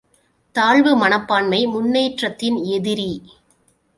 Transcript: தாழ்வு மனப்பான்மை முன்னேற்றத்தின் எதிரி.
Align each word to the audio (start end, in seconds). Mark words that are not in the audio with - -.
தாழ்வு 0.55 0.95
மனப்பான்மை 0.95 1.67
முன்னேற்றத்தின் 1.67 2.57
எதிரி. 2.69 3.11